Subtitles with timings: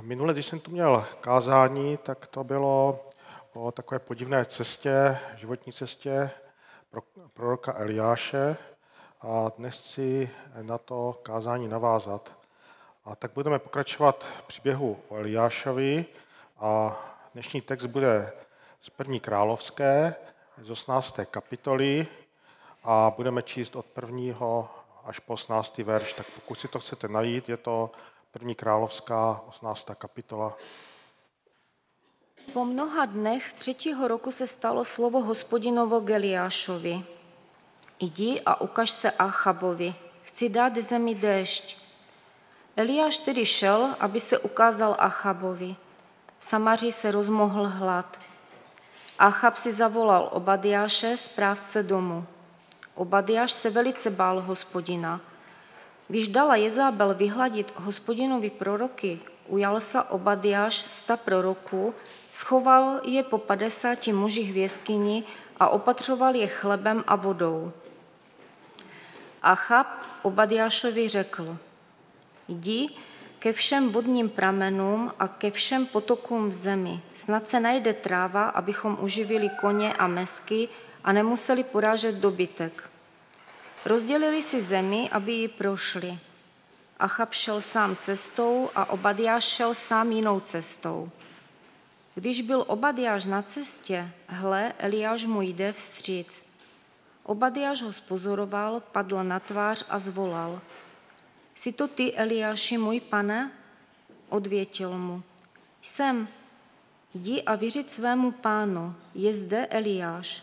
[0.00, 3.06] Minule, když jsem tu měl kázání, tak to bylo
[3.54, 6.30] o takové podivné cestě, životní cestě
[6.90, 7.00] pro
[7.34, 8.56] proroka Eliáše
[9.20, 10.30] a dnes chci
[10.62, 12.36] na to kázání navázat.
[13.04, 16.04] A tak budeme pokračovat v příběhu o Eliášovi
[16.58, 16.96] a
[17.32, 18.32] dnešní text bude
[18.82, 20.14] z první královské,
[20.62, 21.20] z 18.
[21.30, 22.06] kapitoly
[22.84, 24.68] a budeme číst od prvního
[25.04, 25.78] až po 18.
[25.78, 26.12] verš.
[26.12, 27.90] Tak pokud si to chcete najít, je to
[28.36, 29.90] první královská 18.
[29.98, 30.56] kapitola.
[32.52, 37.04] Po mnoha dnech třetího roku se stalo slovo hospodinovo Geliášovi.
[38.00, 41.78] Jdi a ukaž se Achabovi, chci dát zemi déšť.
[42.76, 45.76] Eliáš tedy šel, aby se ukázal Achabovi.
[46.38, 48.18] V Samaří se rozmohl hlad.
[49.18, 52.26] Achab si zavolal Obadiáše, správce domu.
[52.94, 55.20] Obadiáš se velice bál hospodina.
[56.08, 61.94] Když dala Jezábel vyhladit hospodinovi proroky, ujal se Obadiáš sta proroků,
[62.30, 65.24] schoval je po padesáti mužích v jeskyni
[65.60, 67.72] a opatřoval je chlebem a vodou.
[69.42, 69.86] Achab
[70.22, 71.58] Obadiášovi řekl,
[72.48, 72.88] jdi
[73.38, 77.00] ke všem vodním pramenům a ke všem potokům v zemi.
[77.14, 80.68] Snad se najde tráva, abychom uživili koně a mesky
[81.04, 82.90] a nemuseli porážet dobytek.
[83.86, 86.18] Rozdělili si zemi, aby ji prošli.
[86.98, 91.10] Achab šel sám cestou a Obadiáš šel sám jinou cestou.
[92.14, 96.42] Když byl Obadiáš na cestě, hle, Eliáš mu jde vstříc.
[97.22, 100.60] Obadiáš ho spozoroval, padl na tvář a zvolal.
[101.54, 103.50] Jsi to ty, Eliáši, můj pane?
[104.28, 105.22] Odvětil mu.
[105.82, 106.28] Jsem.
[107.14, 110.42] Jdi a vyřiď svému pánu, je zde Eliáš.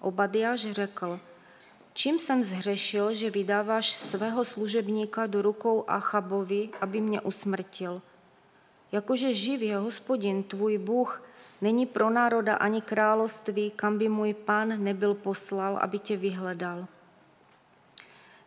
[0.00, 1.20] Obadiáš řekl,
[1.94, 8.02] čím jsem zhřešil, že vydáváš svého služebníka do rukou Achabovi, aby mě usmrtil–
[8.94, 11.22] Jakože živ je hospodin, tvůj Bůh,
[11.60, 16.86] není pro národa ani království, kam by můj pán nebyl poslal, aby tě vyhledal.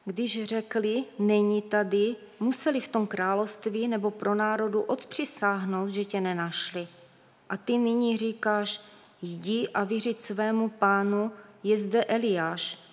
[0.05, 6.87] Když řekli, není tady, museli v tom království nebo pro národu odpřisáhnout, že tě nenašli.
[7.49, 8.81] A ty nyní říkáš,
[9.21, 11.31] jdi a vyřiď svému pánu,
[11.63, 12.86] je zde Eliáš.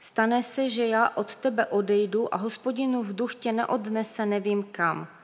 [0.00, 5.08] Stane se, že já od tebe odejdu a hospodinu v duch tě neodnese nevím kam–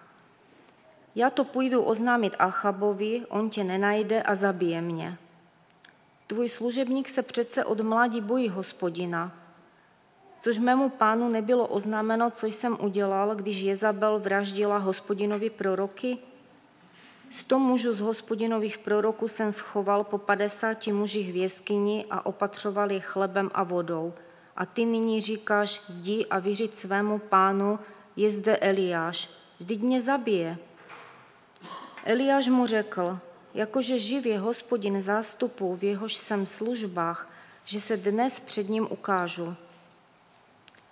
[1.17, 5.19] já to půjdu oznámit Achabovi, on tě nenajde a zabije mě.
[6.27, 9.33] Tvůj služebník se přece od mládí bojí hospodina,
[10.41, 16.19] což mému pánu nebylo oznámeno, co jsem udělal, když Jezabel vraždila hospodinovi proroky?
[17.31, 23.01] Sto mužů z hospodinových proroků jsem schoval po padesáti mužích v jeskyni a opatřoval je
[23.01, 24.15] chlebem a vodou.
[24.57, 27.79] A ty nyní říkáš, jdi a vyřiď svému pánu,
[28.17, 30.59] je zde Eliáš, vždyť mě zabije.
[32.05, 33.19] Eliáš mu řekl,
[33.55, 37.31] jakože živ je hospodin zástupu, v jehož jsem službách,
[37.65, 39.57] že se dnes před ním ukážu.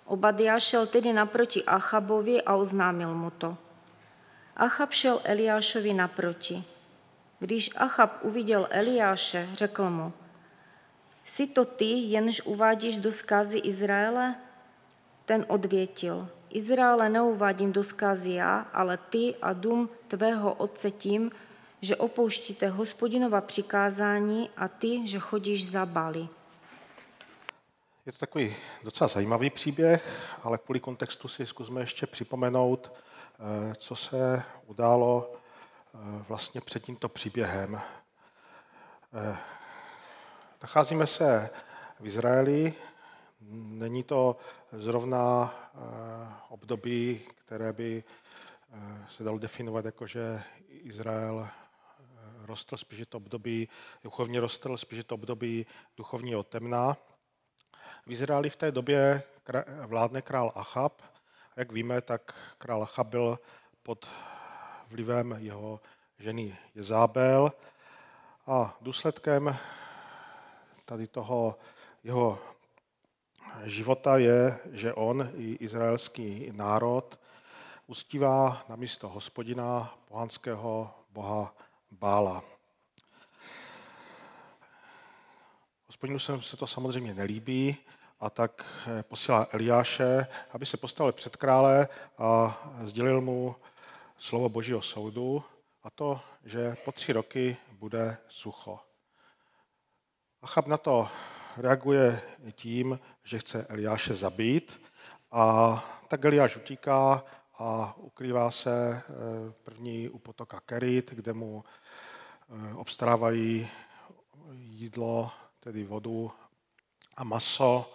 [0.05, 3.57] Obadiáš šel tedy naproti Achabovi a oznámil mu to.
[4.55, 6.63] Achab šel Eliášovi naproti.
[7.39, 10.13] Když Achab uviděl Eliáše, řekl mu,
[11.25, 14.35] jsi to ty, jenž uvádíš do zkázy Izraele?
[15.25, 21.31] Ten odvětil, Izraele neuvádím do zkázy já, ale ty a dům tvého otce tím,
[21.81, 26.27] že opouštíte hospodinova přikázání a ty, že chodíš za Bali.
[28.05, 30.09] Je to takový docela zajímavý příběh,
[30.43, 35.97] ale kvůli kontextu si zkusme ještě připomenout, eh, co se událo eh,
[36.27, 37.81] vlastně před tímto příběhem.
[40.65, 41.49] Nacházíme se
[41.99, 42.73] v Izraeli,
[43.51, 44.37] Není to
[44.71, 45.77] zrovna eh,
[46.49, 48.03] období, které by
[48.73, 53.69] eh, se dalo definovat jako, že Izrael eh, rostl, spíš je to období,
[54.03, 55.65] duchovně rostl, spíš je to období
[55.97, 56.97] duchovního temna.
[58.05, 59.23] V Izraeli v té době
[59.87, 61.01] vládne král Achab.
[61.55, 63.39] Jak víme, tak král Achab byl
[63.83, 64.09] pod
[64.87, 65.79] vlivem jeho
[66.19, 67.51] ženy Jezábel
[68.47, 69.57] a důsledkem
[70.85, 71.57] tady toho
[72.03, 72.39] jeho
[73.63, 77.19] života je, že on i izraelský národ
[77.87, 81.55] uctívá na místo hospodina pohanského boha
[81.91, 82.43] Bála.
[85.87, 87.77] Hospodinu se to samozřejmě nelíbí
[88.19, 88.65] a tak
[89.01, 93.55] posílá Eliáše, aby se postavil před krále a sdělil mu
[94.17, 95.43] slovo božího soudu
[95.83, 98.79] a to, že po tři roky bude sucho.
[100.45, 101.09] Achab na to
[101.57, 102.21] reaguje
[102.51, 104.81] tím, že chce Eliáše zabít
[105.31, 107.23] a tak Eliáš utíká
[107.59, 109.01] a ukrývá se
[109.63, 111.63] první u potoka Kerit, kde mu
[112.75, 113.69] obstarávají
[114.51, 116.31] jídlo, tedy vodu
[117.15, 117.93] a maso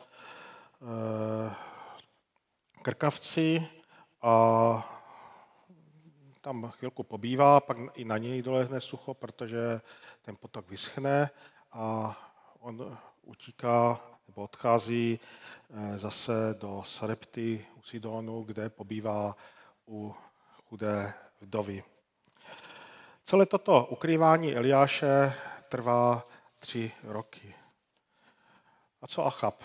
[2.82, 3.68] krkavci
[4.22, 4.32] a
[6.40, 9.80] tam chvilku pobývá, pak i na něj dolehne sucho, protože
[10.22, 11.30] ten potok vyschne
[11.72, 12.16] a
[12.60, 15.20] on utíká nebo odchází
[15.70, 19.36] eh, zase do Sarepty u Sidonu, kde pobývá
[19.88, 20.14] u
[20.68, 21.84] chudé vdovy.
[23.24, 25.32] Celé toto ukrývání Eliáše
[25.68, 26.26] trvá
[26.58, 27.54] tři roky.
[29.02, 29.62] A co Achab?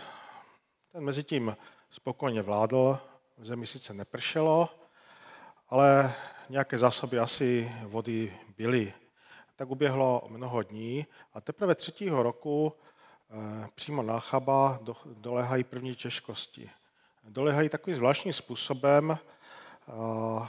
[0.91, 1.57] Ten mezi tím
[1.89, 2.99] spokojně vládl,
[3.37, 4.69] v zemi sice nepršelo,
[5.69, 6.13] ale
[6.49, 8.93] nějaké zásoby asi vody byly.
[9.55, 12.73] Tak uběhlo mnoho dní a teprve třetího roku
[13.75, 16.69] přímo na Chaba dolehají první těžkosti.
[17.23, 19.17] Dolehají takovým zvláštním způsobem,
[19.87, 20.47] eh,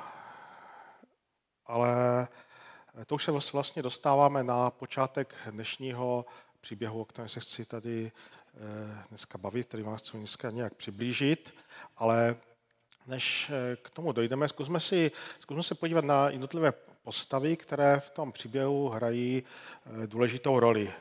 [1.67, 2.29] ale
[3.07, 6.27] to už se vlastně dostáváme na počátek dnešního
[6.61, 11.55] příběhu, o kterém se chci tady eh, dneska bavit, který vás chci dneska nějak přiblížit,
[11.97, 12.37] ale
[13.07, 16.73] než eh, k tomu dojdeme, zkusme, si, zkusme se podívat na jednotlivé
[17.03, 20.93] postavy, které v tom příběhu hrají eh, důležitou roli.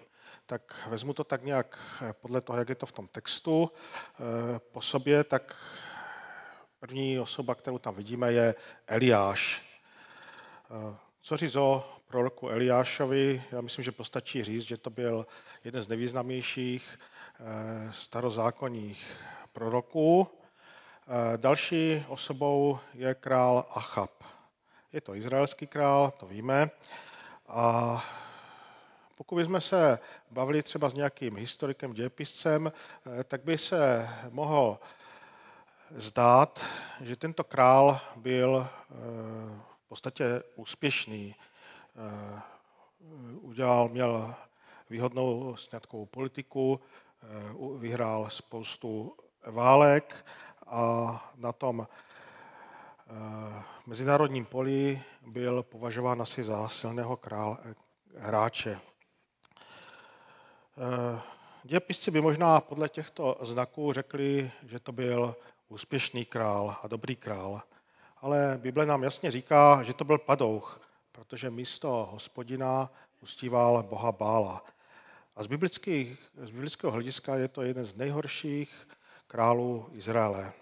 [0.45, 3.71] Tak vezmu to tak nějak eh, podle toho, jak je to v tom textu
[4.71, 5.55] po sobě, tak
[6.79, 8.55] první osoba, kterou tam vidíme, je
[8.87, 9.61] Eliáš.
[11.21, 13.43] Co říct o proroku Eliášovi?
[13.51, 15.27] Já myslím, že postačí říct, že to byl
[15.63, 16.99] jeden z nejvýznamnějších
[17.91, 19.11] starozákonních
[19.53, 20.27] proroků,
[21.07, 24.11] Eh, další osobou je král Achab.
[24.93, 26.69] Je to izraelský král, to víme.
[27.47, 28.03] A
[29.15, 29.99] pokud bychom se
[30.31, 32.71] bavili třeba s nějakým historikem, dějepiscem,
[33.19, 34.79] eh, tak by se mohl
[35.95, 36.65] zdát,
[37.01, 38.95] že tento král byl eh,
[39.85, 41.35] v podstatě úspěšný.
[43.41, 44.35] Udělal, měl
[44.89, 46.79] výhodnou sňatkovou politiku,
[47.77, 49.15] vyhrál spoustu
[49.45, 50.25] válek
[50.67, 57.75] a na tom eh, mezinárodním poli byl považován asi za silného král, eh,
[58.17, 58.79] hráče.
[60.77, 61.21] Eh,
[61.63, 65.35] dějepisci by možná podle těchto znaků řekli, že to byl
[65.67, 67.61] úspěšný král a dobrý král,
[68.17, 70.81] ale Bible nám jasně říká, že to byl padouch,
[71.11, 72.89] protože místo hospodina
[73.21, 74.65] ustíval boha Bála.
[75.35, 75.47] A z,
[76.35, 78.87] z biblického hlediska je to jeden z nejhorších
[79.27, 80.53] králů Izraele.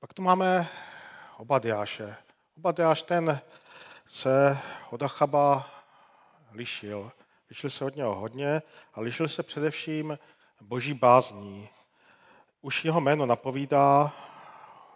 [0.00, 0.68] Pak tu máme
[1.36, 2.16] Obadiáše.
[2.56, 3.40] Obadiáš ten
[4.06, 4.58] se
[4.90, 5.79] od Achaba
[6.52, 7.12] lišil.
[7.48, 8.62] Lišil se od něho hodně
[8.94, 10.18] a lišil se především
[10.60, 11.68] boží bázní.
[12.60, 14.12] Už jeho jméno napovídá,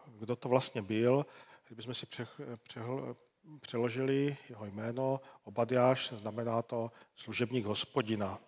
[0.06, 1.26] kdo to vlastně byl.
[1.66, 2.06] Kdybychom si
[3.60, 8.38] přeložili jeho jméno, Obadiáš, znamená to služebník hospodina.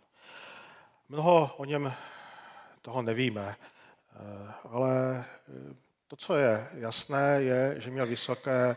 [1.08, 1.92] Mnoho o něm
[2.82, 5.24] toho nevíme, eh, ale
[6.06, 8.76] to, co je jasné, je, že měl vysoké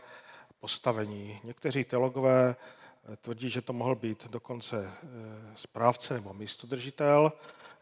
[0.60, 1.40] postavení.
[1.44, 2.79] Někteří teologové eh,
[3.16, 5.06] tvrdí, že to mohl být dokonce eh,
[5.54, 7.32] správce nebo místodržitel,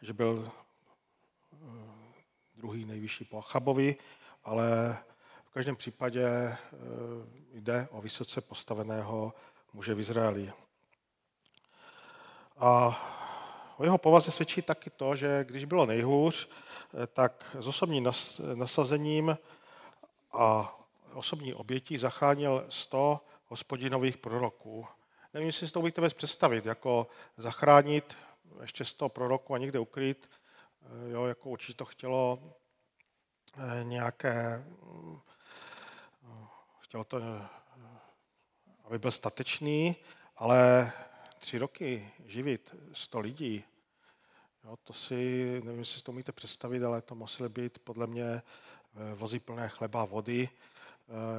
[0.03, 0.53] že byl
[1.53, 1.57] eh,
[2.57, 3.97] druhý nejvyšší po Achabovi,
[4.45, 4.99] ale
[5.45, 6.57] v každém případě
[7.53, 9.35] jde o vysoce postaveného
[9.73, 10.52] muže v Izraeli.
[12.59, 12.99] A
[13.76, 16.49] o jeho povaze svědčí taky to, že když bylo nejhůř,
[17.12, 18.12] tak s osobním
[18.55, 19.38] nasazením
[20.33, 20.75] a
[21.14, 24.87] osobní obětí zachránil 100 hospodinových proroků.
[25.35, 27.06] Nevím, jestli si to umíte bez představit, jako
[27.37, 28.16] zachránit
[28.61, 30.30] ještě 100 proroků a někde ukryt,
[30.82, 32.38] eh, jo, jako určitě to chtělo
[33.58, 34.64] eh, nějaké,
[36.23, 36.47] eh,
[36.80, 37.20] chtělo to,
[38.85, 39.97] aby byl statečný,
[40.37, 40.92] ale
[41.38, 43.64] tři roky živit 100 lidí,
[44.64, 48.42] Jo, to si, nevím, jestli si to umíte představit, ale to musely být podle mě
[49.14, 50.49] vozy plné chleba a vody,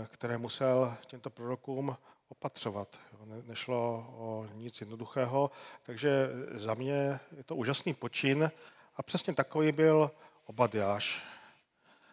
[0.08, 1.98] které musel těmto prorokům
[2.30, 3.00] opatřovat.
[3.26, 5.52] Ne, nešlo o nic jednoduchého,
[5.84, 8.52] takže za mě je to úžasný počin
[8.96, 10.12] a přesně takový byl
[10.46, 11.24] Obadiáš.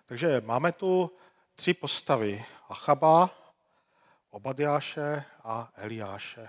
[0.07, 1.11] Takže máme tu
[1.55, 2.45] tři postavy.
[2.69, 3.31] Achaba,
[4.31, 6.49] Obadiáše a Eliáše.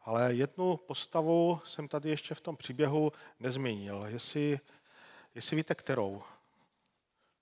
[0.00, 4.04] Ale jednu postavu jsem tady ještě v tom příběhu nezmínil.
[4.08, 4.60] Jestli,
[5.34, 6.22] jestli víte, kterou,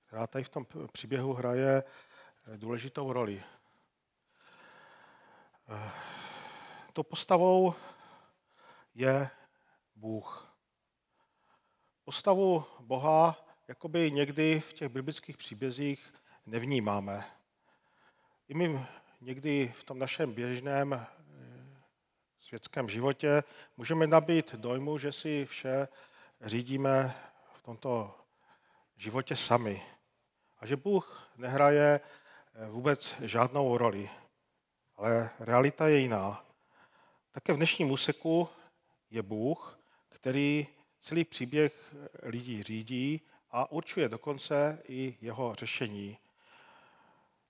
[0.06, 3.42] která tady v tom příběhu hraje eh, důležitou roli.
[6.92, 7.74] Tou postavou
[8.94, 9.30] je
[9.94, 10.56] Bůh.
[12.04, 13.36] Postavu Boha
[13.68, 16.14] jakoby někdy v těch biblických příbězích
[16.46, 17.24] nevnímáme.
[18.48, 18.86] I my
[19.20, 21.08] někdy v tom našem běžném eh,
[22.40, 23.42] světském životě
[23.76, 25.88] můžeme nabít dojmu, že si vše
[26.40, 27.14] řídíme
[27.54, 28.18] v tomto
[28.96, 29.82] životě sami.
[30.58, 34.10] A že Bůh nehraje eh, vůbec žádnou roli.
[34.96, 36.44] Ale realita je jiná.
[37.32, 38.48] Také v dnešním úseku
[39.10, 40.66] je Bůh, který
[41.00, 43.20] celý příběh lidí řídí
[43.50, 46.18] a určuje dokonce i jeho řešení.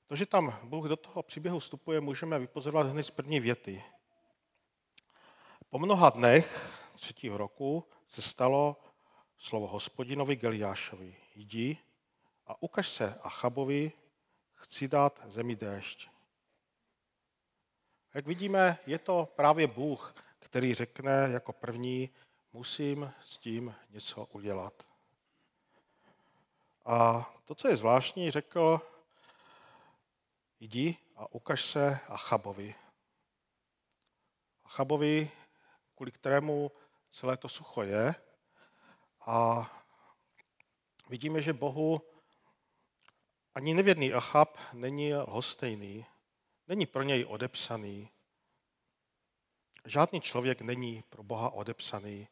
[0.07, 3.85] To, že tam Bůh do toho příběhu vstupuje, můžeme vypozorovat hned z první věty.
[5.71, 8.77] Po mnoha dnech třetího roku se stalo
[9.39, 11.17] slovo hospodinovi Geliášovi.
[11.35, 11.79] Jdi
[12.47, 13.93] a ukaž se Achabovi,
[14.55, 16.14] chci dát zemi déšť.
[18.15, 22.11] Jak vidíme, je to právě Bůh, který řekne jako první,
[22.53, 24.89] musím s tím něco udělat.
[26.85, 28.81] A to, co je zvláštní, řekl,
[30.61, 32.75] jdi a ukaž se Achabovi.
[34.65, 35.31] Achabovi,
[35.95, 36.73] kvůli kterému
[37.11, 38.15] celé to sucho je.
[39.21, 39.71] A
[41.09, 42.01] vidíme, že Bohu
[43.55, 46.07] ani nevěrný Achab není lhostejný,
[46.69, 48.11] není pro něj odepsaný.
[49.85, 52.29] Žádný člověk není pro Boha odepsaný.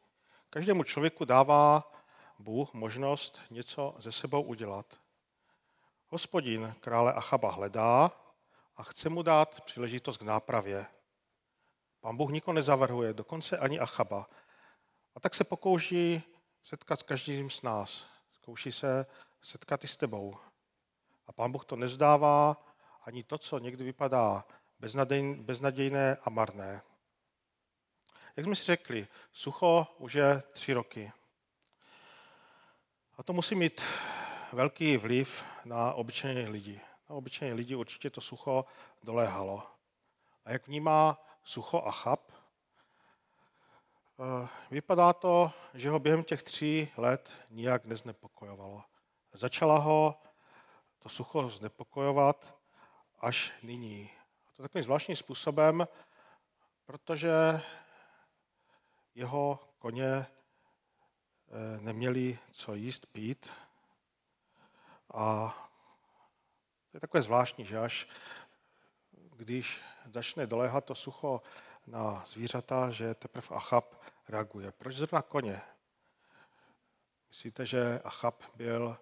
[0.51, 1.93] Každému člověku dává
[2.39, 5.01] Bůh možnost něco ze sebou udělat.
[6.07, 8.11] Hospodin krále Achaba hledá
[8.77, 10.87] a chce mu dát příležitost k nápravě.
[12.01, 14.29] Pán Bůh nikoho nezavrhuje, dokonce ani Achaba.
[15.15, 16.23] A tak se pokouší
[16.63, 18.07] setkat s každým z nás.
[18.33, 19.07] Zkouší se
[19.43, 20.37] setkat i s tebou.
[21.27, 22.65] A pán Bůh to nezdává
[23.05, 24.45] ani to, co někdy vypadá
[25.37, 26.83] beznadějné a marné.
[28.37, 31.13] Jak jsme si řekli, sucho už je tři roky.
[33.19, 33.85] A to musí mít
[34.53, 36.81] velký vliv na obyčejné lidi.
[37.11, 38.65] Na obyčejné lidi určitě to sucho
[39.03, 39.67] doléhalo.
[40.45, 42.33] A jak vnímá sucho a chab?
[44.21, 48.85] Eh, vypadá to, že ho během těch tří let nijak neznepokojovalo.
[49.33, 50.23] Začala ho
[50.99, 52.62] to sucho znepokojovat
[53.23, 54.11] až nyní.
[54.47, 55.89] A to takovým zvláštním způsobem,
[56.85, 57.61] protože
[59.15, 60.27] jeho koně eh,
[61.81, 63.51] neměli co jíst, pít.
[65.15, 65.55] A
[66.91, 68.09] to je takové zvláštní, že až
[69.11, 71.43] když začne doléhat to sucho
[71.87, 74.73] na zvířata, že teprve Achab reaguje.
[74.73, 75.61] Proč zrovna koně?
[77.29, 78.99] Myslíte, že Achab byl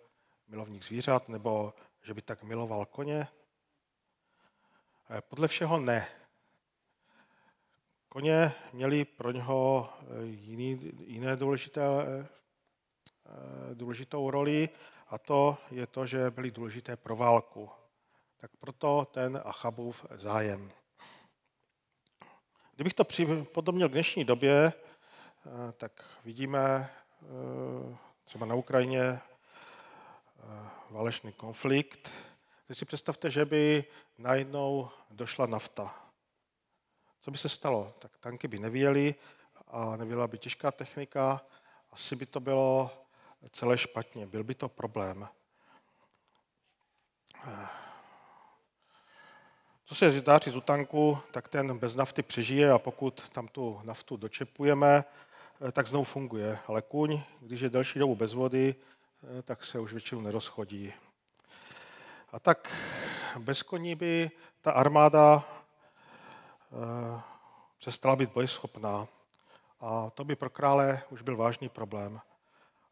[0.48, 3.28] milovník zvířat, nebo že by tak miloval koně?
[5.12, 6.08] Eh, podle všeho ne.
[8.08, 12.26] Koně měli pro něho eh, jiný, jiné důležité, eh,
[13.74, 14.68] důležitou roli
[15.08, 17.70] a to je to, že byly důležité pro válku.
[18.36, 20.72] Tak proto ten Achabův zájem.
[22.74, 24.72] Kdybych to připodobnil k dnešní době,
[25.76, 26.90] tak vidíme
[28.24, 29.20] třeba na Ukrajině
[30.90, 32.12] válečný konflikt.
[32.70, 33.84] Teď si představte, že by
[34.18, 35.94] najednou došla nafta.
[37.20, 37.94] Co by se stalo?
[37.98, 39.14] Tak tanky by nevěly
[39.68, 41.40] a nevěla by těžká technika,
[41.92, 42.90] asi by to bylo
[43.52, 45.28] celé špatně, byl by to problém.
[49.84, 54.16] Co se zdáří z tanku, tak ten bez nafty přežije a pokud tam tu naftu
[54.16, 55.04] dočepujeme,
[55.72, 56.58] tak znovu funguje.
[56.66, 58.74] Ale kuň, když je delší dobu bez vody,
[59.44, 60.92] tak se už většinou nerozchodí.
[62.32, 62.72] A tak
[63.38, 67.20] bez koní by ta armáda eh,
[67.78, 69.08] přestala být bojeschopná.
[69.80, 72.20] A to by pro krále už byl vážný problém.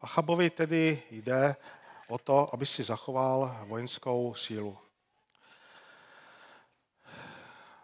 [0.01, 1.57] A Chabovi tedy jde
[2.09, 4.79] o to, aby si zachoval vojenskou sílu.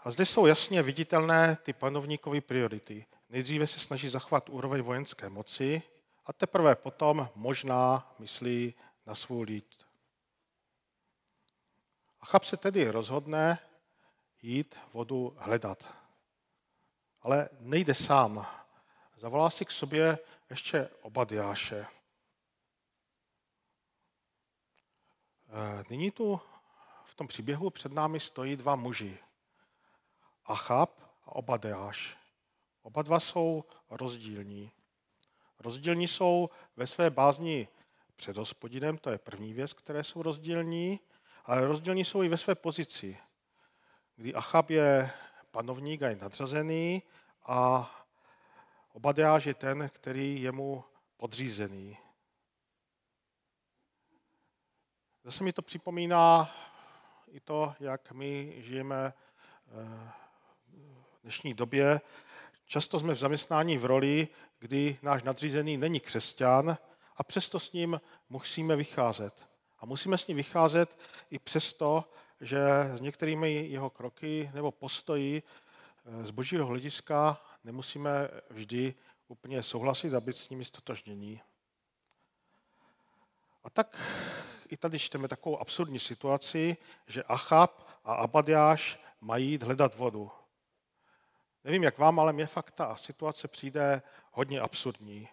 [0.04, 3.06] A zde jsou jasně viditelné ty panovníkové priority.
[3.30, 5.82] Nejdříve se snaží zachovat úroveň vojenské moci
[6.26, 8.74] a teprve potom možná myslí
[9.06, 9.83] na svůj lid.
[12.24, 13.58] Achab se tedy rozhodne
[14.42, 15.94] jít vodu hledat.
[17.22, 18.46] Ale nejde sám.
[19.16, 20.18] Zavolá si k sobě
[20.50, 21.86] ještě Obadiáše.
[25.48, 26.40] Eh, nyní tu
[27.04, 29.18] v tom příběhu před námi stojí dva muži.
[30.44, 32.18] Achab a Obadiáš.
[32.82, 34.72] Oba dva jsou rozdílní.
[35.58, 37.68] Rozdílní jsou ve své bázni
[38.16, 41.00] před hospodinem, to je první věc, které jsou rozdílní,
[41.44, 43.18] ale rozdílní jsou i ve své pozici,
[44.16, 45.10] kdy Achab je
[45.50, 47.02] panovník a je nadřazený
[47.44, 47.90] a
[48.92, 50.84] Obadeáš je ten, který je mu
[51.16, 51.98] podřízený.
[55.24, 56.50] Zase mi to připomíná
[57.28, 60.10] i to, jak my žijeme eh,
[61.18, 62.00] v dnešní době.
[62.66, 66.76] Často jsme v zaměstnání v roli, kdy náš nadřízený není křesťan
[67.16, 69.53] a přesto s ním musíme vycházet.
[69.84, 70.98] A musíme s ním vycházet
[71.30, 72.04] i přesto,
[72.40, 72.60] že
[72.94, 78.94] s některými jeho kroky nebo postoji eh, z božího hlediska nemusíme vždy
[79.28, 81.40] úplně souhlasit a být s nimi stotožnění.
[83.64, 84.00] A tak
[84.68, 86.76] i tady čteme takovou absurdní situaci,
[87.06, 90.30] že Achab a Abadiáš mají jít hledat vodu.
[91.64, 95.28] Nevím, jak vám, ale mě fakt ta situace přijde hodně absurdní.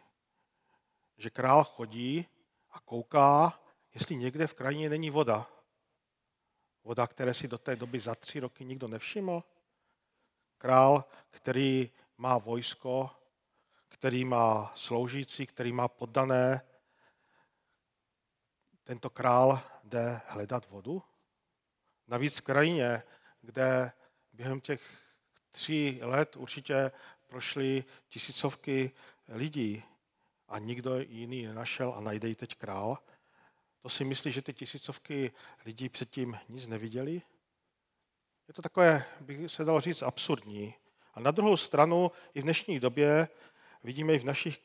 [1.17, 2.25] Že král chodí
[2.71, 3.60] a kouká,
[3.93, 5.47] jestli někde v krajině není voda.
[6.83, 9.43] Voda, které si do té doby za tři roky nikdo nevšiml.
[10.57, 13.09] Král, který má vojsko,
[13.89, 16.61] který má sloužící, který má poddané,
[18.83, 21.03] tento král jde hledat vodu.
[22.07, 23.03] Navíc v krajině,
[23.41, 23.91] kde
[24.33, 24.81] během těch
[25.51, 26.91] tří let určitě
[27.27, 28.91] prošly tisícovky
[29.27, 29.83] lidí
[30.47, 32.97] a nikdo jiný nenašel a najde ji teď král,
[33.81, 35.31] to si myslí, že ty tisícovky
[35.65, 37.21] lidí předtím nic neviděli?
[38.47, 40.73] Je to takové, bych se dalo říct, absurdní.
[41.13, 43.27] A na druhou stranu i v dnešní době
[43.83, 44.61] vidíme i v našich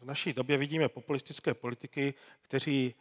[0.00, 2.94] v naší době vidíme populistické politiky, kteří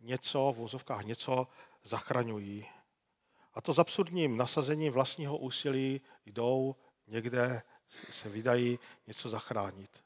[0.00, 1.48] něco, v vozovkách něco
[1.82, 2.66] zachraňují.
[3.54, 7.62] A to s absurdním nasazením vlastního úsilí jdou někde,
[8.10, 10.04] se vydají něco zachránit.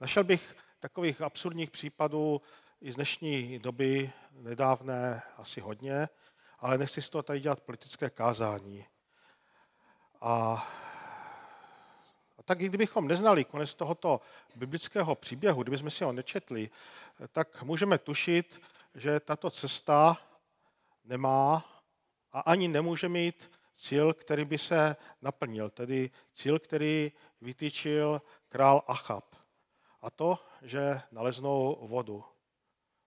[0.00, 2.42] Našel bych takových absurdních případů
[2.80, 6.08] i z dnešní doby nedávné asi hodně,
[6.58, 8.86] ale nechci z toho tady dělat politické kázání.
[10.20, 10.66] A
[12.44, 14.20] tak i kdybychom neznali konec tohoto
[14.56, 16.70] biblického příběhu, kdybychom si ho nečetli,
[17.32, 18.60] tak můžeme tušit,
[18.94, 20.18] že tato cesta
[21.04, 21.64] nemá
[22.32, 29.44] a ani nemůže mít cíl, který by se naplnil, tedy cíl, který vytýčil král Achab.
[30.04, 32.24] A to, že naleznou vodu.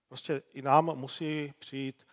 [0.08, 2.06] Prostě i nám musí přijít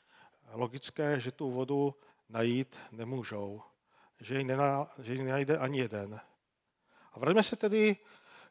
[0.51, 1.95] logické, že tu vodu
[2.29, 3.61] najít nemůžou,
[4.19, 6.21] že ji, nená, že ji najde ani jeden.
[7.13, 7.95] A vraťme se tedy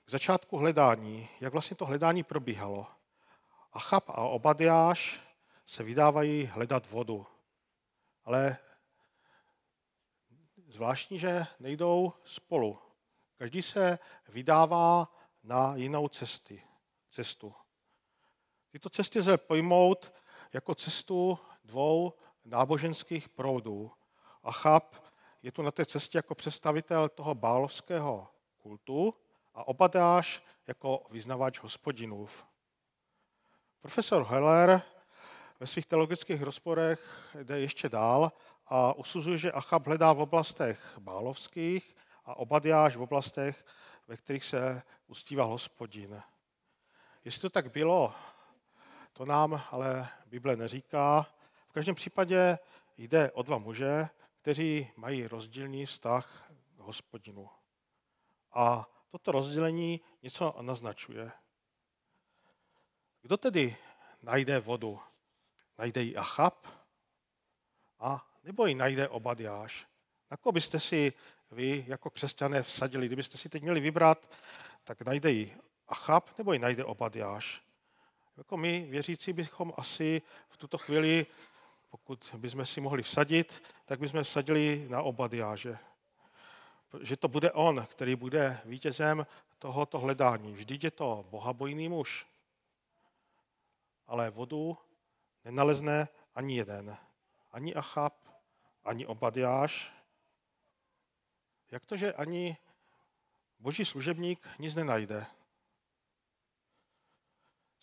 [0.04, 2.86] k začátku hledání, jak vlastně to hledání probíhalo.
[3.72, 5.20] Achab a Obadiáš
[5.66, 7.26] se vydávají hledat vodu.
[8.24, 8.56] Ale
[10.66, 12.78] zvláštní, že nejdou spolu.
[13.36, 16.62] Každý se vydává na jinou cesty,
[17.14, 17.54] cestu.
[18.70, 20.12] Tyto cesty lze pojmout
[20.52, 22.12] jako cestu dvou
[22.44, 23.92] náboženských proudů.
[24.42, 24.96] Achab
[25.42, 29.14] je tu na té cestě jako představitel toho bálovského kultu
[29.54, 32.44] a Obadáš jako vyznavač hospodinův.
[33.80, 34.82] Profesor Heller
[35.60, 38.32] ve svých teologických rozporech jde ještě dál
[38.66, 43.66] a usuzuje, že Achab hledá v oblastech bálovských a Obadiáš v oblastech,
[44.08, 46.22] ve kterých se ustívá hospodin.
[47.24, 48.14] Jestli to tak bylo,
[49.12, 51.26] to nám ale Bible neříká.
[51.68, 52.58] V každém případě
[52.96, 54.08] jde o dva muže,
[54.40, 57.50] kteří mají rozdílný vztah k hospodinu.
[58.52, 61.32] A toto rozdělení něco naznačuje.
[63.22, 63.76] Kdo tedy
[64.22, 65.00] najde vodu?
[65.78, 66.66] Najde ji Achab?
[67.98, 69.86] A nebo ji najde Obadiáš?
[70.30, 71.12] Na koho byste si
[71.50, 73.06] vy jako křesťané vsadili?
[73.06, 74.30] Kdybyste si teď měli vybrat,
[74.84, 75.56] tak najde ji
[75.88, 77.62] Achab nebo ji najde Obadiáš?
[78.36, 81.26] Jako my, věřící, bychom asi v tuto chvíli,
[81.90, 85.78] pokud bychom si mohli vsadit, tak bychom vsadili na Obadiáže
[87.00, 89.26] že to bude on, který bude vítězem
[89.58, 90.52] tohoto hledání.
[90.52, 92.26] Vždyť je to bohabojný muž.
[94.06, 94.78] Ale vodu
[95.44, 96.96] nenalezne ani jeden.
[97.52, 98.14] Ani Achab,
[98.84, 99.92] ani Obadiáš.
[101.70, 102.56] Jak to, že ani
[103.58, 105.26] boží služebník nic nenajde?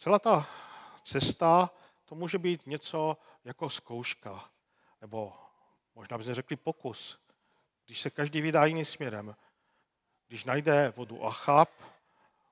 [0.02, 0.50] Celá ta
[1.04, 1.70] cesta,
[2.06, 4.50] to může být něco jako zkouška,
[5.02, 5.34] nebo
[5.96, 7.20] možná bychom řekli pokus
[7.86, 9.36] když se každý vydá jiným směrem.
[10.28, 11.70] Když najde vodu Achab,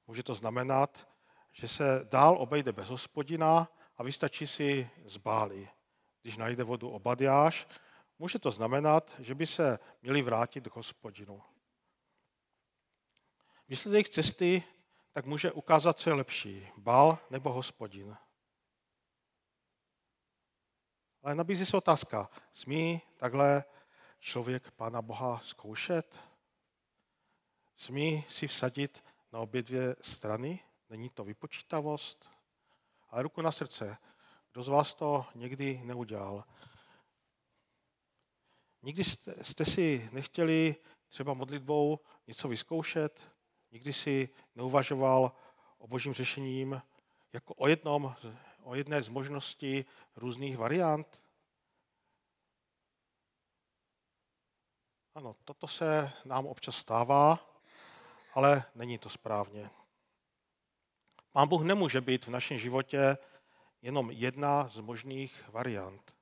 [0.07, 1.07] může to znamenat,
[1.51, 5.69] že se dál obejde bez hospodina a vystačí si zbáli.
[6.21, 7.67] Když najde vodu Obadiáš,
[8.19, 11.41] může to znamenat, že by se měli vrátit k hospodinu.
[13.67, 14.63] Výsledek cesty
[15.11, 18.17] tak může ukázat, co je lepší, bál nebo hospodin.
[21.23, 23.63] Ale nabízí se otázka, smí takhle
[24.19, 26.19] člověk Pána Boha zkoušet?
[27.75, 30.59] Smí si vsadit na obě dvě strany?
[30.89, 32.31] Není to vypočítavost?
[33.09, 33.97] Ale ruku na srdce,
[34.51, 36.43] Kdo z vás to někdy neudělal?
[38.81, 40.75] Nikdy jste, jste si nechtěli
[41.07, 43.38] třeba modlitbou něco vyzkoušet?
[43.71, 45.31] Nikdy si neuvažoval
[45.77, 46.81] o božím řešením
[47.33, 48.15] jako o, jednom,
[48.63, 51.23] o jedné z možností různých variant?
[55.15, 57.39] Ano, toto se nám občas stává,
[58.33, 59.69] ale není to správně.
[61.31, 63.17] Pán Bůh nemůže být v našem životě
[63.81, 66.15] jenom jedna z možných variant.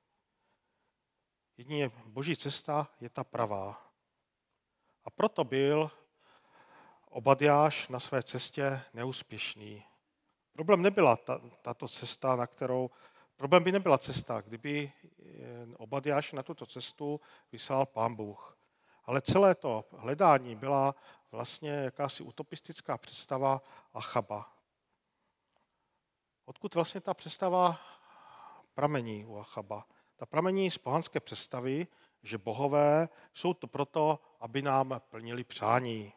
[1.56, 3.92] Jedině boží cesta je ta pravá.
[5.04, 5.90] A proto byl
[7.18, 9.84] Obadiáš na své cestě neúspěšný.
[10.52, 12.90] Problém nebyla ta, tato cesta, na kterou...
[13.36, 14.92] Problém by nebyla cesta, kdyby
[15.76, 17.20] Obadiáš na tuto cestu
[17.52, 18.58] vyslal pán Bůh.
[19.04, 20.94] Ale celé to hledání byla
[21.30, 23.62] vlastně jakási utopistická představa
[23.94, 24.52] Achaba.
[26.44, 27.80] Odkud vlastně ta představa
[28.74, 29.86] pramení u Achaba?
[30.16, 31.86] Ta pramení z pohanské představy,
[32.22, 36.12] že bohové jsou to proto, aby nám plnili přání.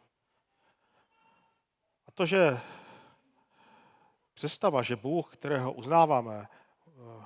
[2.21, 2.60] A to, že
[4.34, 7.23] představa, že Bůh, kterého uznáváme, eh,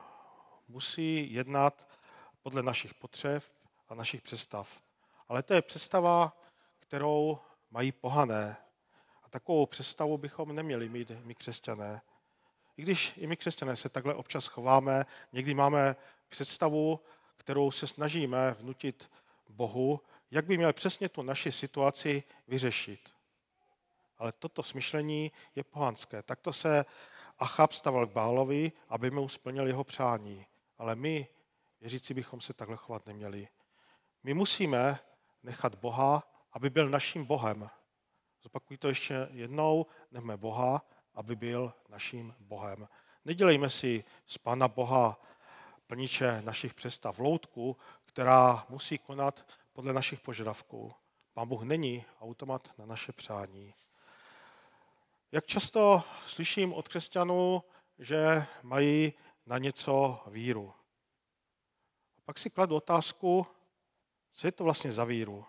[0.67, 1.87] musí jednat
[2.43, 3.43] podle našich potřeb
[3.89, 4.81] a našich představ.
[5.29, 6.37] Ale to je představa,
[6.79, 7.39] kterou
[7.71, 8.57] mají pohané.
[9.23, 12.01] A takovou představu bychom neměli mít my křesťané.
[12.77, 15.95] I když i my křesťané se takhle občas chováme, někdy máme
[16.29, 16.99] představu,
[17.37, 19.11] kterou se snažíme vnutit
[19.49, 23.14] Bohu, jak by měl přesně tu naši situaci vyřešit.
[24.17, 26.23] Ale toto smyšlení je pohanské.
[26.23, 26.85] Takto se
[27.39, 30.45] Achab staval k Bálovi, aby mu splnil jeho přání.
[30.77, 31.27] Ale my,
[31.81, 33.47] věřící, bychom se takhle chovat neměli.
[34.23, 34.99] My musíme
[35.43, 37.69] nechat Boha, aby byl naším Bohem.
[38.43, 42.87] Zopakuji to ještě jednou, nechme Boha, aby byl naším Bohem.
[43.25, 45.19] Nedělejme si z Pána Boha
[45.87, 50.93] plniče našich představ loutku, která musí konat podle našich požadavků.
[51.33, 53.73] Pán Bůh není automat na naše přání.
[55.35, 57.63] Jak často slyším od křesťanů,
[57.99, 59.13] že mají
[59.45, 60.73] na něco víru.
[62.17, 63.47] A pak si kladu otázku,
[64.31, 65.45] co je to vlastně za víru.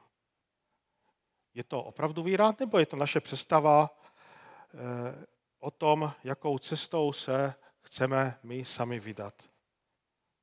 [1.54, 5.26] Je to opravdu víra, nebo je to naše představa eh,
[5.58, 9.42] o tom, jakou cestou se chceme my sami vydat?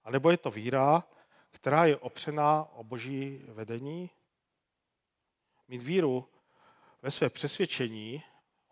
[0.03, 1.03] A nebo je to víra,
[1.49, 4.09] která je opřená o boží vedení?
[5.67, 6.29] Mít víru
[7.01, 8.23] ve své přesvědčení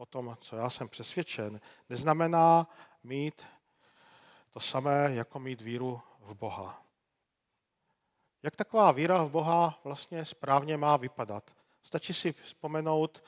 [0.02, 2.68] o tom, co já jsem přesvědčen, neznamená
[3.04, 3.46] mít
[4.52, 6.84] to samé, jako mít víru v Boha.
[8.44, 11.52] Jak taková víra v Boha vlastně správně má vypadat?
[11.84, 13.24] Stačí si vzpomenout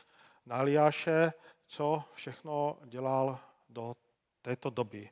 [0.45, 1.33] na Eliáše,
[1.65, 3.95] co všechno dělal do
[4.41, 5.09] této doby.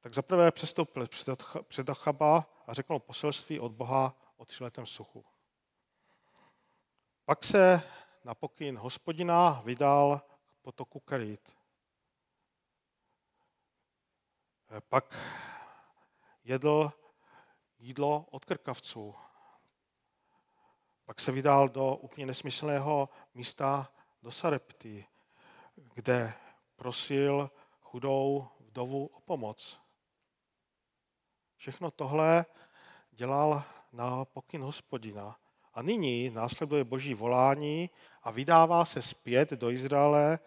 [0.00, 1.06] Tak zaprvé přestoupil
[1.68, 5.24] před Achaba a řekl poselství od Boha o třiletém suchu.
[7.24, 7.82] Pak se
[8.24, 10.20] na pokyn hospodina vydal
[10.62, 11.56] potoku Kerit.
[14.88, 15.16] Pak
[16.44, 16.92] jedl
[17.78, 19.14] jídlo od krkavců.
[21.04, 25.06] Pak se vydal do úplně nesmyslného místa do Sarepty,
[25.94, 26.34] kde
[26.76, 29.80] prosil chudou vdovu o pomoc.
[31.56, 32.46] Všechno tohle
[33.10, 35.36] dělal na pokyn hospodina.
[35.74, 37.90] A nyní následuje boží volání
[38.22, 40.38] a vydává se zpět do Izraele,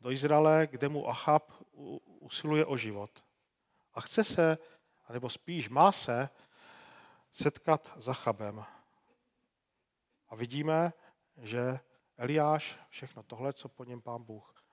[0.00, 1.52] do Izraele, kde mu Achab
[2.20, 3.24] usiluje o život.
[3.94, 4.58] A chce se,
[5.10, 6.28] nebo spíš má se,
[7.32, 8.64] setkat za Chabem.
[10.28, 10.92] A vidíme,
[11.36, 11.80] že
[12.16, 14.64] Eliáš všechno tohle, co po něm pán Bůh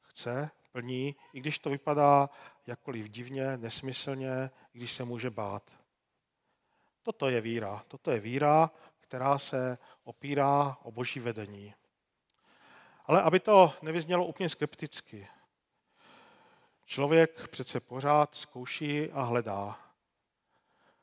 [0.00, 2.30] chce, plní, i když to vypadá
[2.66, 5.78] jakkoliv divně, nesmyslně, i když se může bát.
[7.02, 7.84] Toto je víra.
[7.88, 8.70] Toto je víra,
[9.00, 11.74] která se opírá o boží vedení.
[13.04, 15.28] Ale aby to nevyznělo úplně skepticky,
[16.84, 19.80] člověk přece pořád zkouší a hledá.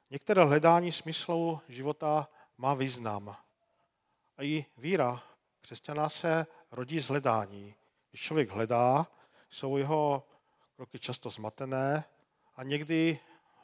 [0.10, 3.36] Některé hledání smyslu života má význam.
[4.38, 5.24] A i víra
[5.62, 7.76] křesťana se rodí z hledání.
[8.10, 9.08] Když člověk hledá,
[9.50, 10.28] jsou jeho
[10.76, 12.04] kroky často zmatené
[12.56, 13.20] a někdy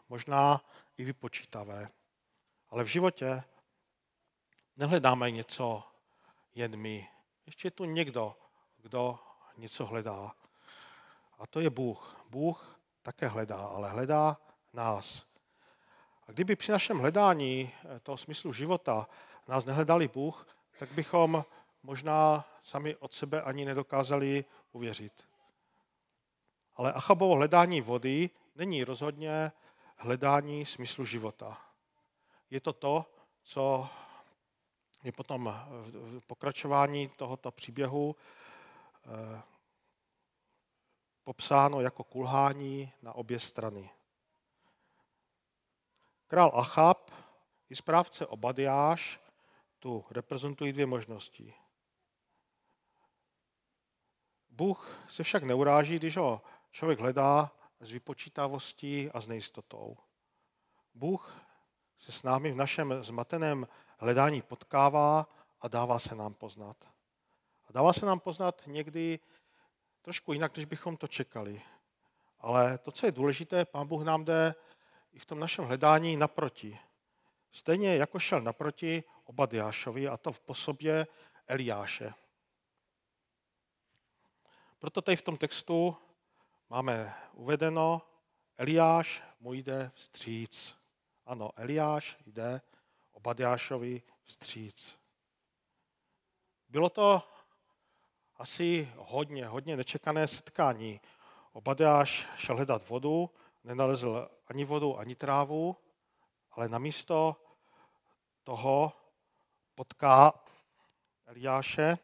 [0.10, 0.62] možná
[0.98, 1.90] i vypočítavé.
[2.70, 3.44] Ale v životě
[4.76, 5.84] nehledáme něco
[6.56, 7.08] jen my.
[7.48, 8.36] Ještě je tu někdo,
[8.78, 9.20] kdo
[9.58, 10.32] něco hledá.
[11.40, 12.26] A to je Bůh.
[12.30, 14.38] Bůh také hledá, ale hledá
[14.74, 15.26] nás.
[16.28, 19.08] A kdyby při našem hledání eh, toho smyslu života
[19.48, 20.48] nás nehledali Bůh,
[20.80, 21.46] tak bychom
[21.84, 25.28] možná sami od sebe ani nedokázali uvěřit.
[26.76, 29.52] Ale Achabovo hledání vody není rozhodně
[29.96, 31.62] hledání smyslu života.
[32.50, 33.06] Je to to,
[33.44, 33.90] co
[35.08, 35.54] je potom
[36.20, 39.42] v pokračování tohoto příběhu eh,
[41.24, 43.90] popsáno jako kulhání na obě strany.
[46.28, 47.12] Král Achab
[47.70, 49.20] i správce Obadiáš
[49.80, 51.54] tu reprezentují dvě možnosti.
[54.50, 56.42] Bůh se však neuráží, když ho
[56.72, 59.98] člověk hledá s vypočítavostí a s nejistotou.
[60.94, 61.48] Bůh
[61.98, 63.68] se s námi v našem zmateném
[63.98, 65.28] hledání potkává
[65.62, 66.78] a dává se nám poznat.
[67.68, 69.20] A dává se nám poznat někdy
[70.02, 71.62] trošku jinak, než bychom to čekali.
[72.40, 74.56] Ale to, co je důležité, Pán Bůh nám jde
[75.12, 76.80] i v tom našem hledání naproti.
[77.52, 81.08] Stejně jako šel naproti Obadiášovi, a to v posobě
[81.48, 82.14] Eliáše.
[84.80, 85.98] Proto tady v tom textu
[86.70, 88.02] máme uvedeno,
[88.58, 90.78] Eliáš mu jde vstříc.
[91.26, 92.62] Ano, Eliáš jde
[93.18, 95.00] Obadiášovi vstříc.
[96.70, 97.24] Bylo to
[98.36, 101.02] asi hodně, hodně nečekané setkání.
[101.54, 103.30] Obadiáš šel hledat vodu,
[103.64, 105.78] nenalezl ani vodu, ani trávu,
[106.52, 107.36] ale namísto
[108.44, 108.94] toho
[109.76, 110.34] potká
[111.26, 111.98] Eliáše,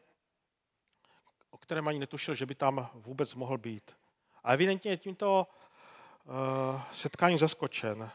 [1.50, 3.96] o kterém ani netušil, že by tam vůbec mohl být.
[4.44, 5.46] A evidentně je tímto
[6.24, 8.10] uh, setkání zaskočen.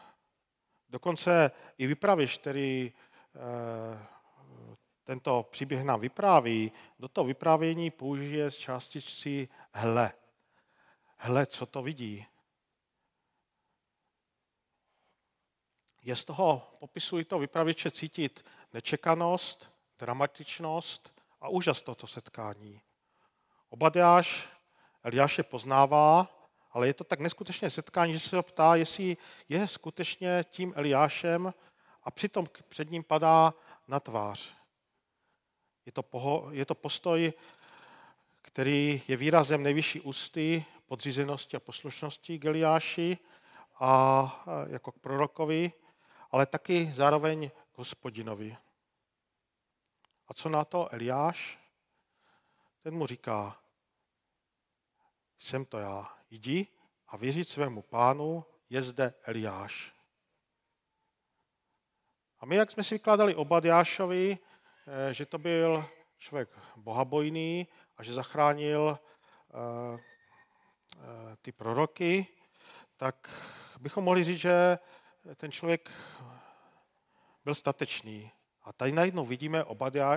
[0.90, 2.92] Dokonce i vypravěš, který
[3.34, 3.98] uh,
[5.04, 10.12] tento příběh nám vypráví, do toho vyprávění použije z částičci hle.
[11.16, 12.26] Hle, co to vidí.
[16.02, 22.80] Je z toho, popisují to vypravěče, cítit nečekanost, dramatičnost a úžas tohoto setkání.
[23.68, 24.48] Obadiáš
[25.02, 26.39] Eliáše poznává,
[26.72, 29.16] ale je to tak neskutečné setkání, že se ho ptá, jestli
[29.48, 31.54] je skutečně tím Eliášem
[32.02, 33.54] a přitom před ním padá
[33.88, 34.54] na tvář.
[35.86, 37.32] Je to, poho, je to postoj,
[38.42, 43.18] který je výrazem nejvyšší ústy, podřízenosti a poslušnosti k Eliáši
[43.80, 45.72] a jako k prorokovi,
[46.30, 48.56] ale taky zároveň k hospodinovi.
[50.28, 51.58] A co na to Eliáš?
[52.82, 53.60] Ten mu říká,
[55.38, 56.66] jsem to já, jdi
[57.08, 59.92] a věřit svému pánu, je zde Eliáš.
[62.40, 65.84] A my, jak jsme si vykládali o Badiášovi, eh, že to byl
[66.18, 67.66] člověk bohabojný
[67.96, 70.00] a že zachránil eh,
[70.96, 72.26] eh, ty proroky,
[72.96, 73.30] tak
[73.80, 74.78] bychom mohli říct, že
[75.36, 75.90] ten člověk
[77.44, 78.32] byl statečný.
[78.62, 79.64] A tady najednou vidíme,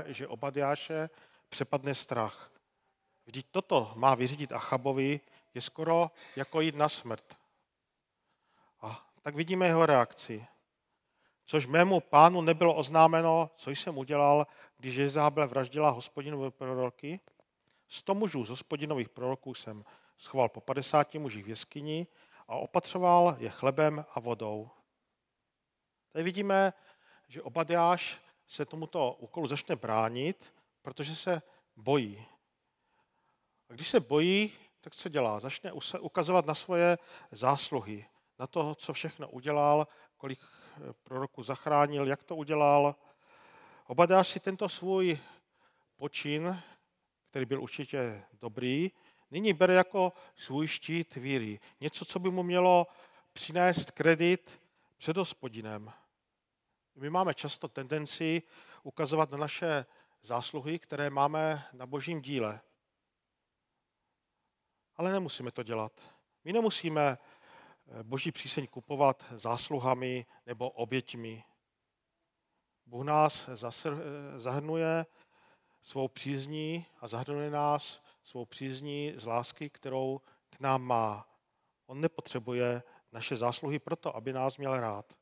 [0.05, 1.09] že Obadiáše
[1.49, 2.51] přepadne strach.
[3.25, 5.19] Vždyť toto má vyřídit Achabovi,
[5.53, 7.37] je skoro jako jít na smrt.
[8.81, 10.47] A tak vidíme jeho reakci.
[11.45, 17.19] Což mému pánu nebylo oznámeno, co jsem udělal, když Jezábel vraždila hospodinové proroky.
[17.87, 19.85] Sto mužů z hospodinových proroků jsem
[20.17, 22.07] schoval po 50 mužích v jeskyni
[22.47, 24.69] a opatřoval je chlebem a vodou.
[26.11, 26.73] Tady vidíme,
[27.27, 31.41] že Obadiáš se tomuto úkolu začne bránit, protože se
[31.75, 32.25] bojí.
[33.69, 34.53] A když se bojí,
[34.83, 35.39] tak co dělá?
[35.39, 36.97] Začne ukazovat na svoje
[37.31, 38.05] zásluhy,
[38.39, 42.95] na to, co všechno udělal, kolik eh, proroků zachránil, jak to udělal.
[43.87, 45.19] Obadáš si tento svůj
[45.95, 46.63] počin,
[47.29, 48.91] který byl určitě dobrý,
[49.31, 51.59] nyní bere jako svůj štít víry.
[51.81, 52.87] Něco, co by mu mělo
[53.33, 54.61] přinést kredit
[54.97, 55.93] před hospodinem.
[56.95, 58.41] My máme často tendenci
[58.83, 59.85] ukazovat na naše
[60.21, 62.61] zásluhy, které máme na božím díle.
[64.95, 66.01] Ale nemusíme to dělat.
[66.43, 67.17] My nemusíme
[67.87, 71.43] eh, boží příseň kupovat zásluhami nebo oběťmi.
[72.85, 73.55] Bůh nás eh,
[74.39, 75.05] zahrnuje
[75.83, 81.29] svou přízní a zahrnuje nás svou přízní z lásky, kterou k nám má.
[81.85, 85.13] On nepotřebuje naše zásluhy proto, aby nás měl rád.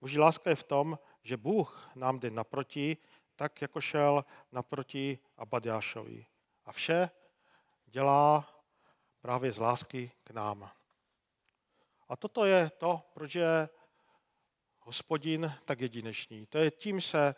[0.00, 2.96] Boží láska je v tom, že Bůh nám jde naproti,
[3.36, 6.26] tak jako šel naproti Abadiášovi.
[6.64, 7.10] A vše
[7.86, 8.48] dělá
[9.22, 10.70] právě z lásky k nám.
[12.08, 13.68] A toto je to, proč je
[14.78, 16.46] hospodin tak jedinečný.
[16.46, 17.34] To je tím se,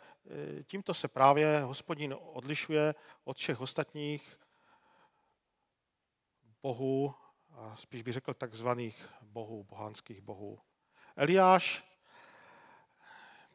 [0.63, 4.39] tímto se právě hospodin odlišuje od všech ostatních
[6.61, 7.15] bohů,
[7.51, 10.59] a spíš bych řekl takzvaných bohů, bohánských bohů.
[11.15, 11.83] Eliáš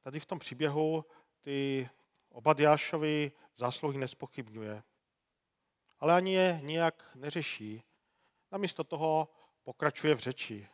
[0.03, 1.05] tady v tom příběhu
[1.41, 1.91] ty
[2.29, 4.83] Obadiášovi zásluhy nespochybňuje,
[5.99, 7.83] ale ani je nijak neřeší.
[8.51, 9.29] Namísto toho
[9.63, 10.69] pokračuje v řeči.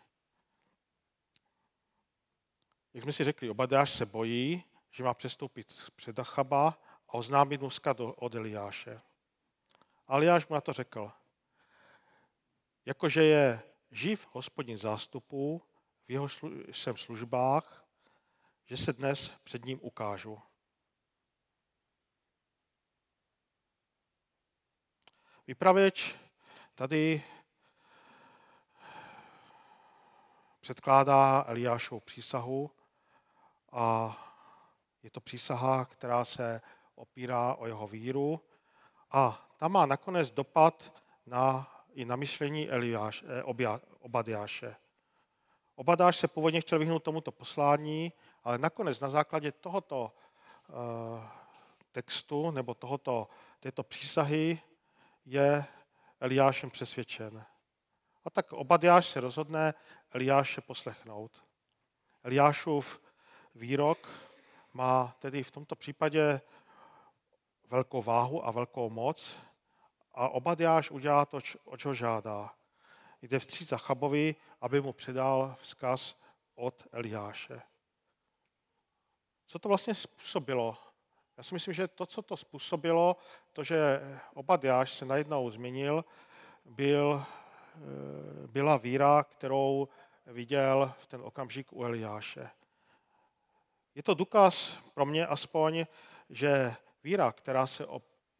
[2.96, 6.68] jak jsme si řekli, Obadáš se bojí, že má přestoupit před Achaba
[7.08, 9.00] a oznámit mu vzkaz od Eliáše.
[10.08, 11.12] Eliáš mu na to řekl,
[12.86, 15.62] jakože je živ hospodin zástupů,
[16.06, 16.28] v jeho
[16.72, 17.86] jsem službách,
[18.64, 20.42] že se dnes před ním ukážu.
[25.46, 26.14] Vypravěč
[26.74, 27.24] tady
[30.66, 32.70] předkládá Eliášovu přísahu
[33.72, 34.16] a
[35.02, 36.60] je to přísaha, která se
[36.94, 38.40] opírá o jeho víru
[39.10, 40.92] a ta má nakonec dopad
[41.26, 43.42] na, i na myšlení Eliáš, eh,
[44.00, 44.76] Obadiáše.
[45.74, 48.12] Obadáš se původně chtěl vyhnout tomuto poslání,
[48.44, 50.12] ale nakonec na základě tohoto
[50.68, 50.74] uh,
[51.92, 53.28] textu nebo tohoto,
[53.60, 54.60] této přísahy
[55.24, 55.64] je
[56.20, 57.44] Eliášem přesvědčen.
[58.24, 59.74] A tak Obadiáš se rozhodne
[60.10, 61.44] Eliáše poslechnout.
[62.22, 63.00] Eliášův
[63.54, 64.08] výrok
[64.72, 66.40] má tedy v tomto případě
[67.68, 69.38] velkou váhu a velkou moc
[70.14, 72.54] a Obadiáš udělá to, o čo žádá.
[73.22, 76.16] Jde vstříc Chabovi, aby mu předal vzkaz
[76.54, 77.62] od Eliáše.
[79.46, 80.78] Co to vlastně způsobilo?
[81.36, 83.16] Já si myslím, že to, co to způsobilo,
[83.52, 84.00] to, že
[84.34, 86.04] Obadiáš se najednou změnil,
[86.64, 87.24] byl,
[88.46, 89.88] byla víra, kterou
[90.26, 92.50] viděl v ten okamžik u Eliáše.
[93.94, 95.86] Je to důkaz pro mě aspoň,
[96.30, 97.86] že víra, která se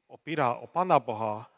[0.06, 1.50] opírá o Pana Boha,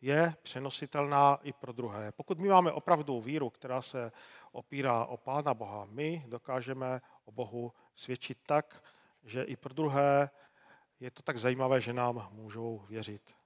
[0.00, 2.12] je přenositelná i pro druhé.
[2.12, 4.12] Pokud my máme opravdu víru, která se
[4.52, 8.84] opírá o Pána Boha, my dokážeme o Bohu svědčit tak,
[9.22, 10.30] že i pro druhé
[11.00, 13.36] je to tak zajímavé, že nám můžou věřit.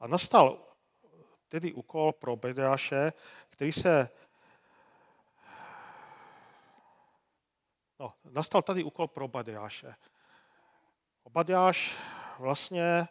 [0.00, 0.73] A nastal
[1.54, 3.12] tedy úkol pro Bedáše,
[3.48, 4.10] který se
[7.98, 9.94] No, nastal tady úkol pro Obadiáše.
[11.22, 11.96] Obadiáš
[12.38, 13.08] vlastně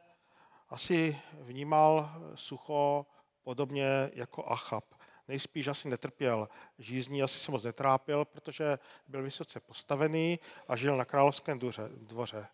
[0.69, 3.05] asi vnímal sucho
[3.43, 4.85] podobně jako Achab.
[5.27, 11.05] Nejspíš asi netrpěl žízní, asi se moc netrápil, protože byl vysoce postavený a žil na
[11.05, 12.47] královském dvoře.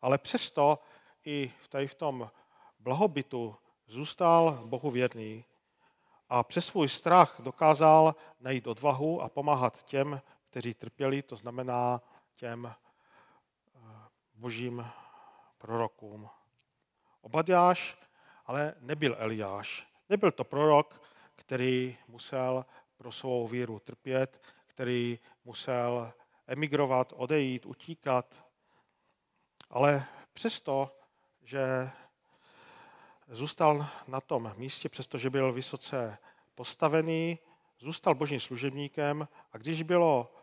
[0.00, 0.78] Ale přesto
[1.24, 2.30] i v, tady v tom
[2.78, 3.56] blahobytu
[3.90, 5.44] zůstal Bohu věrný
[6.28, 12.00] a přes svůj strach dokázal najít odvahu a pomáhat těm, kteří trpěli, to znamená
[12.34, 13.78] těm eh,
[14.34, 14.86] božím
[15.58, 16.28] prorokům.
[17.20, 17.98] Obadiáš
[18.50, 19.86] ale nebyl Eliáš.
[20.08, 21.02] Nebyl to prorok,
[21.36, 26.12] který musel pro svou víru trpět, který musel
[26.46, 28.44] emigrovat, odejít, utíkat.
[29.70, 30.96] Ale přesto,
[31.42, 31.90] že
[33.30, 36.18] zůstal na tom místě, přestože byl vysoce
[36.54, 37.38] postavený,
[37.78, 40.34] zůstal božím služebníkem a když bylo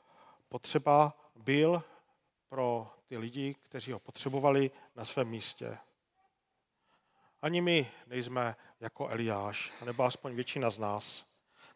[0.50, 1.84] potřeba, byl
[2.50, 5.78] pro ty lidi, kteří ho potřebovali na svém místě.
[7.42, 11.28] Ani my nejsme jako Eliáš, nebo aspoň většina z nás.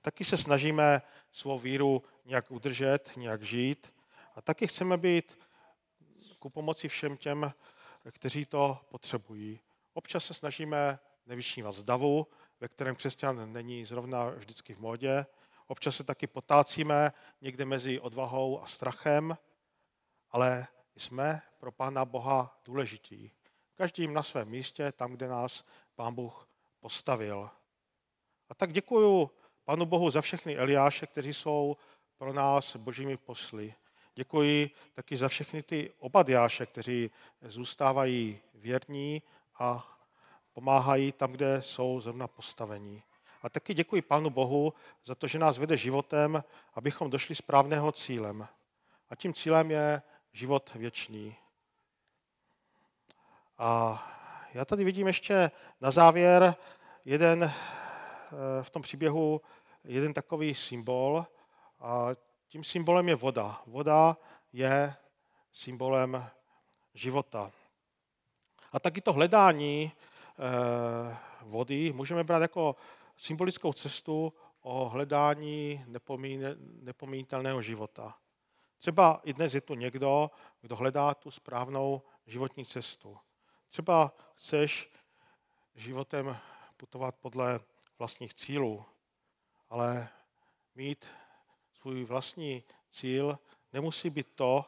[0.02, 3.94] Taky se snažíme svou víru nějak udržet, nějak žít
[4.36, 5.40] a taky chceme být
[6.40, 7.54] ku pomoci všem těm,
[8.12, 9.60] kteří to potřebují.
[9.94, 12.28] Občas se snažíme nevyšnívat z davu,
[12.60, 15.26] ve kterém křesťan není zrovna vždycky v módě.
[15.68, 19.38] Občas se taky potácíme někde mezi odvahou a strachem,
[20.32, 23.32] ale jsme pro Pána Boha důležití.
[23.76, 26.50] Každým na svém místě, tam, kde nás Pán Bůh
[26.80, 27.50] postavil.
[28.50, 29.32] A tak děkuju
[29.66, 31.78] Panu Bohu za všechny Eliáše, kteří jsou
[32.18, 33.74] pro nás božími posly.
[34.16, 39.22] Děkuji taky za všechny ty obadiáše, kteří zůstávají věrní
[39.62, 39.88] a
[40.54, 43.04] pomáhají tam, kde jsou zrovna postavení.
[43.42, 44.74] A taky děkuji Pánu Bohu
[45.06, 46.44] za to, že nás vede životem,
[46.74, 48.48] abychom došli správného cílem.
[49.10, 51.36] A tím cílem je život věčný.
[53.58, 54.04] A
[54.54, 56.56] já tady vidím ještě na závěr
[57.06, 57.54] jeden eh,
[58.64, 59.42] v tom příběhu
[59.84, 61.26] jeden takový symbol.
[61.80, 62.08] A
[62.48, 63.62] tím symbolem je voda.
[63.68, 64.18] Voda
[64.54, 64.96] je
[65.52, 66.30] symbolem
[66.94, 67.52] života.
[68.72, 72.76] A taky to hledání eh, vody můžeme brát jako
[73.18, 75.86] symbolickou cestu o hledání
[76.82, 78.18] nepomínitelného života.
[78.78, 83.18] Třeba i dnes je tu někdo, kdo hledá tu správnou životní cestu.
[83.68, 84.92] Třeba chceš
[85.76, 86.38] životem
[86.78, 87.60] putovat podle
[88.00, 88.86] vlastních cílů,
[89.70, 90.10] ale
[90.76, 91.06] mít
[91.74, 93.40] svůj vlastní cíl
[93.74, 94.66] nemusí být to,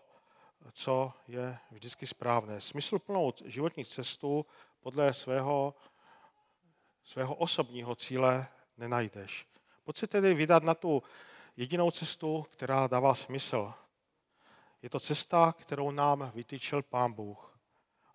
[0.72, 2.61] co je vždycky správné.
[2.61, 4.45] Smysluplnou životní cestu
[4.80, 5.76] podle svého,
[7.03, 8.47] svého osobního cíle
[8.78, 9.47] nenajdeš.
[9.84, 11.03] Pojď se tedy vydat na tu
[11.57, 13.74] jedinou cestu, která dává smysl.
[14.82, 17.59] Je to cesta, kterou nám vytýčil Pán Bůh.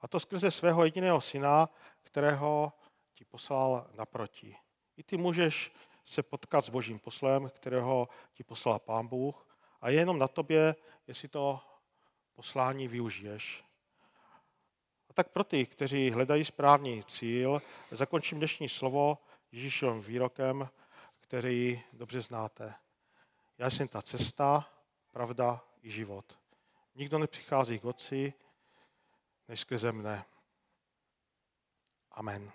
[0.01, 1.69] A to skrze svého jediného syna,
[2.03, 2.73] kterého
[3.15, 4.57] ti poslal naproti.
[4.97, 5.73] I ty můžeš
[6.05, 9.47] se potkat s božím poslem, kterého ti poslal Pán Bůh
[9.81, 10.77] a je jenom na tobě,
[11.07, 11.61] jestli to
[12.39, 13.64] poslání využiješ.
[15.11, 19.18] A tak pro ty, kteří hledají správný cíl, zakončím dnešní slovo
[19.53, 20.68] Ježíšovým výrokem,
[21.20, 22.74] který dobře znáte.
[23.59, 24.70] Já jsem ta cesta,
[25.11, 26.39] pravda i život.
[26.95, 28.32] Nikdo nepřichází k Otci,
[29.49, 30.24] než skrze mne.
[32.11, 32.53] Amen.